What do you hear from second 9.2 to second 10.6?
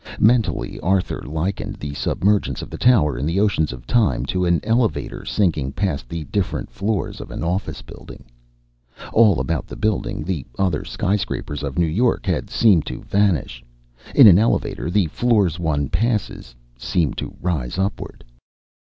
about the building the